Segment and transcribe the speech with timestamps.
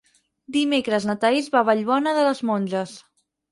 [0.55, 2.99] Dimecres na Thaís va a Vallbona de les Monges.